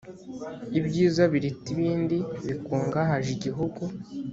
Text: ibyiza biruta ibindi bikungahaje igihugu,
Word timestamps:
ibyiza 0.79 1.23
biruta 1.31 1.67
ibindi 1.75 2.17
bikungahaje 2.47 3.29
igihugu, 3.37 3.81